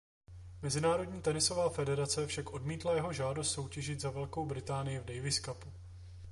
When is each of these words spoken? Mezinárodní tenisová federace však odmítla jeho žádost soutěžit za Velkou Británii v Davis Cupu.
Mezinárodní 0.61 1.21
tenisová 1.21 1.69
federace 1.69 2.27
však 2.27 2.53
odmítla 2.53 2.93
jeho 2.95 3.13
žádost 3.13 3.51
soutěžit 3.51 3.99
za 4.01 4.09
Velkou 4.09 4.45
Británii 4.45 4.99
v 4.99 5.05
Davis 5.05 5.39
Cupu. 5.39 5.73